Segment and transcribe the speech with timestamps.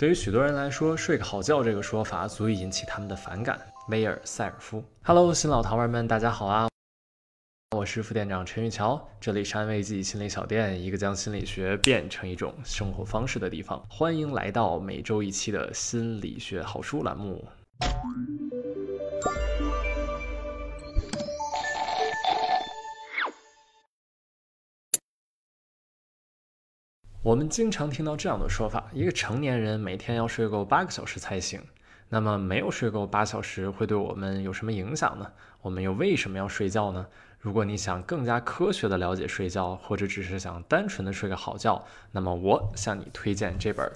[0.00, 3.60] 对于许多人来说，睡个好觉这个说法足以引起他们的反感。
[3.88, 6.70] 威尔·塞尔夫，Hello，新老糖丸们，大家好啊！
[7.76, 13.78] 我是副店长陈玉桥，这里是安慰剂心理小店，一个将心理学变成一种生活方式的地方。
[13.90, 17.46] 欢迎来到每周一期的心理学好书栏目。
[27.22, 31.60] 我们经常听到这样的说法：一个成年人每天要睡够八个小时才行。
[32.08, 35.30] 那么，没有睡够八小时会对我们有什么影响呢？
[35.60, 37.06] 我们又为什么要睡觉呢？
[37.38, 43.86] 如果你想更加科学的了解睡觉，或者只是想单纯的睡个好觉，那么我向你推荐这本《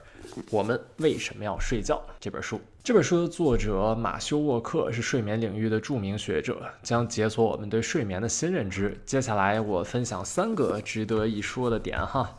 [0.51, 2.61] 我们为什么要睡觉》这本书。
[2.83, 9.01] 这本书的作者马修沃克是睡眠领域的著名学者，将解锁我们对睡眠的新认知。
[9.07, 12.37] 接下来我分享三个值得一说的点哈。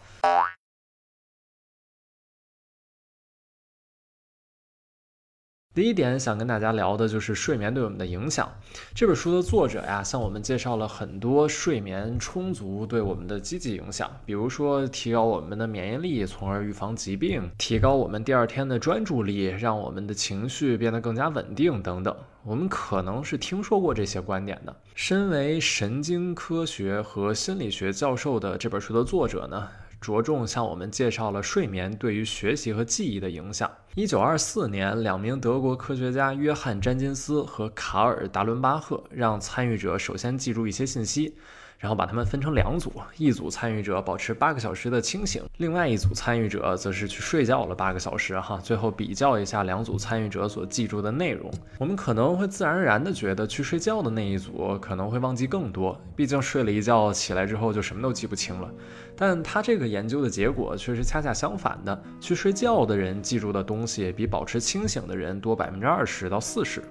[5.76, 8.50] 第一点想跟大家聊的就是睡眠对我们的影响。
[8.94, 22.16] 这本书的作者呀，向我们介绍了很多睡眠充足对我们的积极影响，比如说提高我们的免疫力，从而预防疾病；提高我们第二天的专注力，让我们的情绪变得更加稳定等等。
[22.44, 24.74] 我们可能是听说过这些观点的。
[24.94, 29.68] 身为神经科学和心理学教授的这本书的作者呢？
[30.06, 33.72] 着重向我们介绍了睡眠对于学习和记忆的影响。
[33.96, 41.36] 一九二四年，两名德国科学家约翰·詹金斯和卡尔·达伦巴赫让参与者首先记住一些信息。
[41.78, 48.40] 然后把他们分成两组，一组参与者保持八个小时的清醒，另外一组参与者则是去睡觉了八个小时。
[48.40, 58.70] 哈，最后比较一下两组参与者所记住的内容，我们可能会自然而然的觉得去睡觉的那一组可能会忘记更多，毕竟睡了一觉起来之后就什么都记不清了。
[59.18, 66.82] 但他这个研究的结果却是恰恰相反的，去睡觉的人记住的东西比保持清醒的人多百分之二十到四十。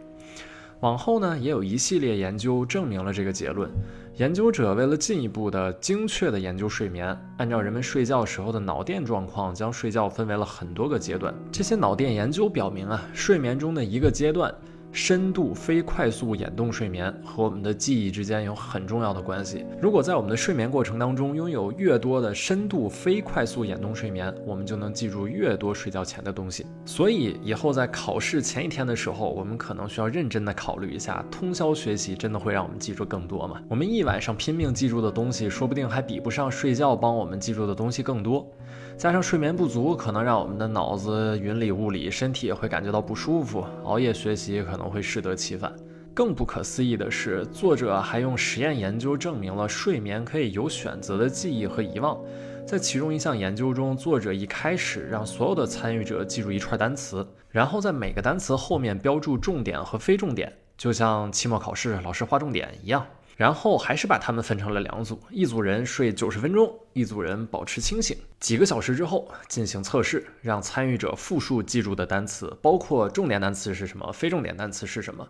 [0.85, 3.71] 往后呢，也有一系列研究证明了这个结论。
[4.17, 11.35] 研究者为了进一步的精确的研究睡眠，按照人们睡觉时候的脑电状况，将睡觉分为了很多个阶段。
[11.51, 14.55] 这些脑电研究表明啊，睡眠中的一个阶段。
[14.95, 19.67] 深度非快速眼动睡眠和我们的记忆之间有很重要的关系。
[19.83, 26.65] 如果在我们的睡眠过程当中拥有越多的深度非快速眼动睡眠，我们就能记住越多睡觉前的东西。
[26.87, 33.61] 所以以后在考试前一天的时候，我们可能需要认真的考虑一下：通宵学习真的会让我们记住更多吗？
[33.69, 38.49] 我们一晚上拼命记住的东西，说不定还比不上睡觉帮我们记住的东西更多。
[38.97, 43.65] 加上睡眠不足，可能让我们的脑子云里雾里，身体也会感觉到不舒服。
[43.83, 45.75] 熬夜学习可能会适得其反。
[46.13, 52.19] 更不可思议的是，作者还用实验研究证明了睡眠可以有选择的记忆和遗忘。
[52.67, 63.05] 在其中一项研究中，作者一开始让所有的参与者记住一串单词，然后在每个单词后面标注重点和非重点，就像期末考试老师划重点一样。
[63.37, 68.17] 然后还是把他们分成了两组，一组人睡九十分钟，一组人保持清醒。
[68.39, 75.29] 几个小时之后进行测试，让参与者复述记住的单词，包括重点单词是什么，非重点单词是什么。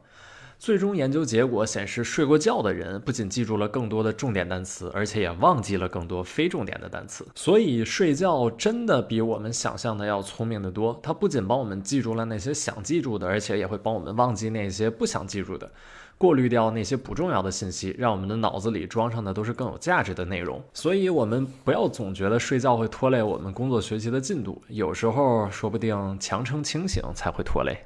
[0.56, 7.26] 最终研究结果显示，睡过觉的人不仅记住了更多的重点单词，而且也忘记了更多非重点的单词。
[7.34, 10.98] 所以睡觉真的比我们想象的要聪明得多。
[11.03, 15.70] 它不仅帮我们记住了那些想记住的，而且也会帮我们忘记那些不想记住的。
[16.16, 20.62] 过滤掉那些不重要的信息，让我们的脑子里装上的都是更有价值的内容。
[20.72, 27.84] 所以，我们不要总觉得睡觉会拖累我们工作学习的进度，有时候说不定强撑清醒才会拖累。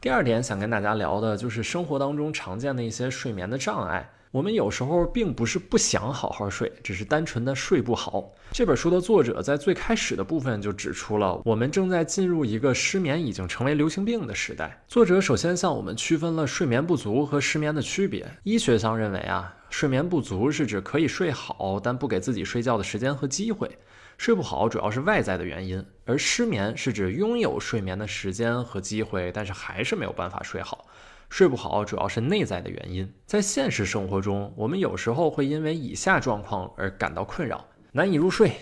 [0.00, 4.10] 第二点想跟大家聊的就是生活当中常见的一些睡眠的障碍。
[4.32, 8.32] 我们有时候并不是不想好好睡，只是单纯的睡不好。
[8.50, 14.82] 这本书的作者在最开始的部分就指出了，我们正在进入一个失眠已经成为流行病的时代。
[14.88, 18.26] 作者首先向我们区分了睡眠不足和失眠的区别。
[18.42, 23.70] 医学上认为啊，睡眠不足是指可以睡好，但不给自己睡觉的时间和机会。
[24.16, 30.86] 睡不好主要是外在的原因，而失眠是指拥有睡眠的时间和机会，但是还是没有办法睡好。
[31.32, 38.52] 睡不好主要是内在的原因，在现实生活中，我们有时候会因为以下状况而感到困扰：难以入睡，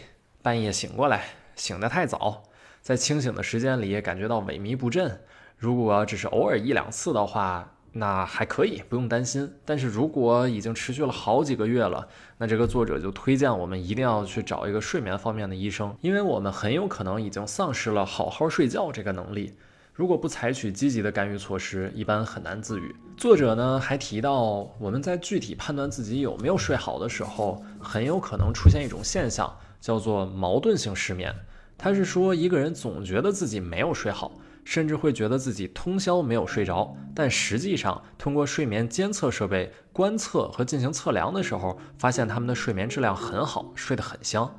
[0.40, 2.44] 半夜醒过来，醒得太早，
[2.80, 5.20] 在清醒的时间里感觉到萎靡不振。
[5.56, 9.52] 如果只是偶尔一两次的话，那还可以，不用担心。
[9.64, 12.06] 但是如果已经持续了好几个月了，
[12.38, 19.56] 那这个作者就推荐我们一定要去找一个睡眠方面的医生，因为我们很有可能已经丧失了好好睡觉这个能力。
[19.92, 22.94] 如果不采取积极的干预措施，一般很难自愈。
[23.16, 31.34] 作者呢还提到，我们在具体判断自己有没有睡好的时候，很有可能出现一种现象，叫做矛盾性失眠。
[31.76, 34.32] 他是说一个人总觉得自己没有睡好，
[34.64, 44.54] 甚至会觉得自己通宵没有睡着，但实际上通过睡眠监测设备观测和进行测量的时候，发现他们的睡眠质量很好，睡得很香。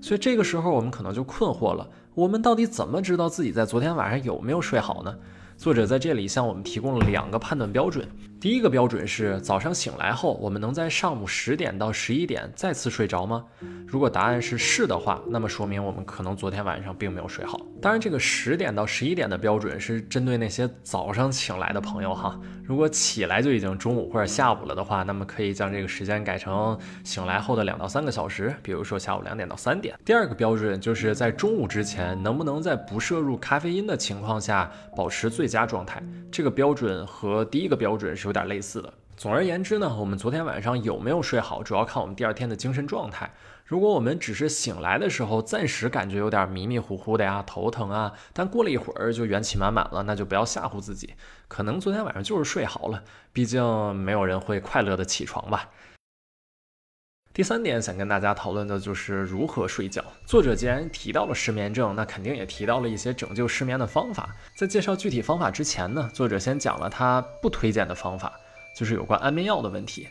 [0.00, 5.14] 所以这个时候我们可能就困惑了：我们到底怎么知道自己在昨天晚上有没有睡好呢？
[5.56, 8.08] 作者在这里向我们提供了两个判断标准。
[8.40, 13.44] 第一个标准是早上醒来后，我们能在上午十点到十一点再次睡着吗？
[13.86, 17.60] 如果答案是是的话，那么说明我们可能昨天晚上并没有睡好。
[17.82, 22.40] 当然，这个十点到十一点的标准是针对那些早上醒来的朋友哈。
[22.64, 29.94] 如果起来就已经中午或者下午了的话，那么可以将这个时间改成醒来后的两到三个小时，比如说下午两点到三点。
[30.02, 36.02] 第二个标准就是在中午之前，能不能在不摄入咖啡因的情况下保持最佳状态？
[36.32, 38.94] 这个标准和第一个标准是有点类似的。
[39.16, 43.28] 总而言之呢，我们昨天晚上有没有睡好，主要看我们第二天的精神状态。
[43.66, 51.14] 如果我们只是醒来的时候暂时感觉有点迷迷糊糊的呀，头疼啊，但过了一会儿就元气满满了，那就不要吓唬自己，
[51.48, 53.02] 可能昨天晚上就是睡好了。
[53.32, 55.68] 毕竟没有人会快乐的起床吧。
[57.32, 60.02] 第三点想跟大家讨论的就是如何睡觉。
[60.26, 64.34] 作者既然提到了失眠症，那肯定也提到了一些拯救失眠的方法。
[64.56, 68.32] 在介绍具体方法之前呢，作者先讲了他不推荐的方法，
[68.76, 70.08] 就是有关安眠药的问题。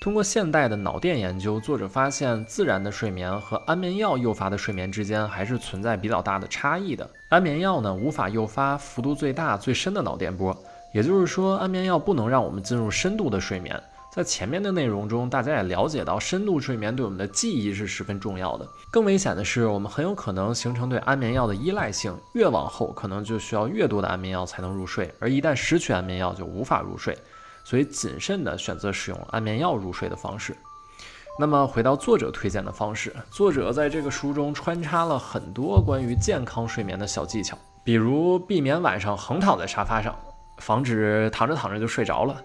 [0.00, 7.08] 通过现代的脑电研究，作者发现自然的睡眠和安眠药诱发的睡眠之间还是存在比较大的差异的。
[7.28, 10.56] 安眠药呢，无法诱发幅度最大、最深的脑电波，
[10.94, 13.78] 也就是说，安眠药不能让我们进入深度的睡眠。
[14.14, 18.68] 在前面的内容中，大家也了解到，深度睡眠对我们的记忆是十分重要的。
[18.90, 27.16] 更危险的是，我们很有可能形成对安眠药的依赖性，越往后可能就需要越多的安眠药才能入睡，而一旦失去安眠药，就无法入睡。
[27.64, 30.54] 所以，谨慎地选择使用安眠药入睡的方式。
[31.40, 40.14] 那么，回到作者推荐的方式，作者在这个书中穿插了很多关于健康睡眠的小技巧，比如避免晚上横躺在沙发上，
[40.58, 42.36] 防止躺着躺着就睡着了。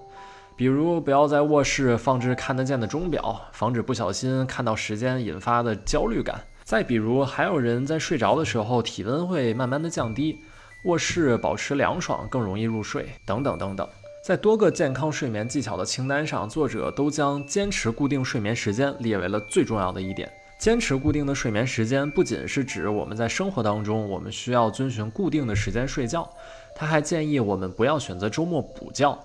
[0.57, 6.41] 比如，不要在卧室放置看得见的钟表，防止不小心看到时间引发的焦虑感。
[6.63, 10.39] 再比如，还有人在睡着的时候，体温会慢慢的降低，
[10.85, 13.87] 卧室保持凉爽，更容易入睡，等等等等。
[14.25, 20.27] 在多个健康睡眠技巧的清单上，作者都将坚持固定睡眠时间列为了最重要的一点。
[20.59, 26.27] 坚持固定的睡眠时间，不仅是指我们在生活当中，我们需要遵循固定的时间睡觉，
[26.75, 29.15] 他还建议我们不要选择周末补觉。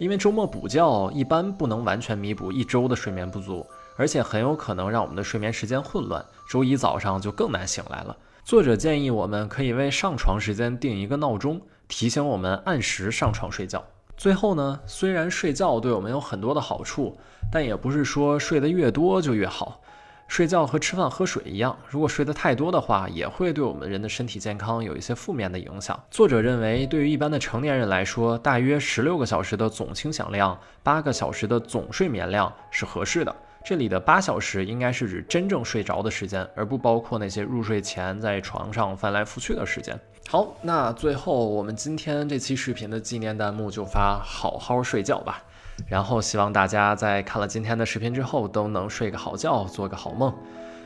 [0.00, 3.66] 因为周末补觉一般不能完全弥补一周的睡眠不足，
[3.96, 8.16] 而且很有可能让我们的睡眠时间混乱，周一早上就更难醒来了。
[8.42, 13.84] 作者建议我们可以为上床时间定一个闹钟，提醒我们按时上床睡觉。
[14.16, 17.18] 最后呢，虽然睡觉对我们有很多的好处，
[17.52, 19.82] 但也不是说睡得越多就越好。
[20.30, 26.00] 睡觉和吃饭喝水一样，如果睡得太多的话，也会对我们人的身体健康有一些负面的影响。
[26.08, 33.34] 作者认为，对于一般的成年人来说，大约十六个小时的总清醒量，八个小时的总睡眠量是合适的。
[33.64, 39.98] 这里的八小时应该是指真正睡着的时间，而不包括那些入睡前在床上翻来覆去的时间。
[40.28, 45.42] 好，那最后我们今天这期视频的纪念弹幕就发“好好睡觉”吧。
[45.86, 50.32] 然后希望大家在看了今天的视频之后都能睡个好觉，做个好梦。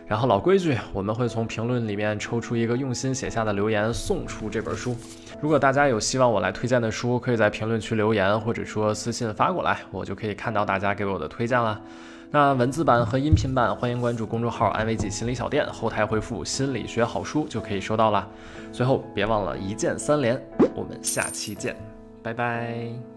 [0.06, 4.94] 然后老规矩，我们会从评论里面抽出一个用心写下的留言，送出这本书。
[5.40, 11.80] 如果大家有希望我来推荐的书，可以在评论区留言，或者说私信发过来，我就可以看到大家给我的推荐了。
[12.30, 18.28] 那文字版和音频版，欢迎关注公众号“安慰剂心理小店”，后台回复“心理学好书”就可以收到了。
[18.72, 20.38] 最后别忘了一键三连，
[20.74, 21.74] 我们下期见，
[22.22, 23.13] 拜拜。